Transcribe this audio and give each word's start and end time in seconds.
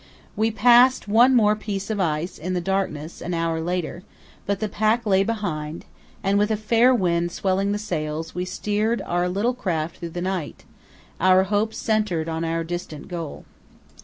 We 0.35 0.49
passed 0.49 1.07
one 1.07 1.35
more 1.35 1.55
piece 1.55 1.91
of 1.91 1.99
ice 1.99 2.39
in 2.39 2.55
the 2.55 2.59
darkness 2.59 3.21
an 3.21 3.35
hour 3.35 3.61
later, 3.61 4.01
but 4.47 4.59
the 4.59 4.67
pack 4.67 5.05
lay 5.05 5.23
behind, 5.23 5.85
and 6.23 6.39
with 6.39 6.49
a 6.49 6.57
fair 6.57 6.91
wind 6.91 7.31
swelling 7.31 7.71
the 7.71 7.77
sails 7.77 8.33
we 8.33 8.43
steered 8.43 9.03
our 9.05 9.29
little 9.29 9.53
craft 9.53 9.97
through 9.97 10.09
the 10.09 10.19
night, 10.21 10.63
our 11.19 11.43
hopes 11.43 11.77
centred 11.77 12.27
on 12.27 12.43
our 12.43 12.63
distant 12.63 13.09
goal. 13.09 13.45